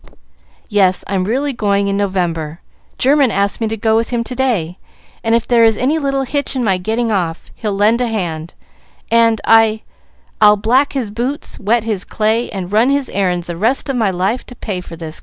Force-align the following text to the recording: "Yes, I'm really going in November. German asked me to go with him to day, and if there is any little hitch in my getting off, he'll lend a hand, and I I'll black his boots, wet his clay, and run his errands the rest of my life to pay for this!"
"Yes, 0.67 1.03
I'm 1.05 1.25
really 1.25 1.53
going 1.53 1.87
in 1.87 1.95
November. 1.95 2.59
German 2.97 3.29
asked 3.29 3.61
me 3.61 3.67
to 3.67 3.77
go 3.77 3.95
with 3.95 4.09
him 4.09 4.23
to 4.23 4.33
day, 4.33 4.79
and 5.23 5.35
if 5.35 5.47
there 5.47 5.63
is 5.63 5.77
any 5.77 5.99
little 5.99 6.23
hitch 6.23 6.55
in 6.55 6.63
my 6.63 6.79
getting 6.79 7.11
off, 7.11 7.51
he'll 7.53 7.75
lend 7.75 8.01
a 8.01 8.07
hand, 8.07 8.55
and 9.11 9.39
I 9.45 9.83
I'll 10.41 10.57
black 10.57 10.93
his 10.93 11.11
boots, 11.11 11.59
wet 11.59 11.83
his 11.83 12.03
clay, 12.03 12.49
and 12.49 12.71
run 12.71 12.89
his 12.89 13.09
errands 13.11 13.45
the 13.45 13.55
rest 13.55 13.89
of 13.89 13.95
my 13.95 14.09
life 14.09 14.43
to 14.47 14.55
pay 14.55 14.81
for 14.81 14.95
this!" 14.95 15.19